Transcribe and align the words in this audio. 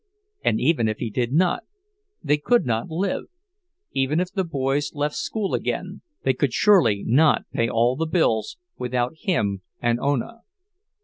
And 0.43 0.59
even 0.59 0.87
if 0.89 0.97
he 0.97 1.11
did 1.11 1.31
not, 1.31 1.63
they 2.23 2.37
could 2.37 2.65
not 2.65 2.89
live—even 2.89 4.19
if 4.19 4.31
the 4.31 4.43
boys 4.43 4.95
left 4.95 5.13
school 5.13 5.53
again, 5.53 6.01
they 6.23 6.33
could 6.33 6.53
surely 6.53 7.03
not 7.05 7.43
pay 7.51 7.69
all 7.69 7.95
the 7.95 8.07
bills 8.07 8.57
without 8.79 9.13
him 9.15 9.61
and 9.79 9.99
Ona. 9.99 10.39